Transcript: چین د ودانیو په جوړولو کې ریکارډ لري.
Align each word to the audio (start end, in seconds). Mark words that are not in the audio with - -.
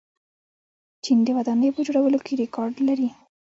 چین 1.03 1.17
د 1.25 1.29
ودانیو 1.37 1.75
په 1.75 1.81
جوړولو 1.87 2.19
کې 2.25 2.33
ریکارډ 2.43 2.75
لري. 2.87 3.09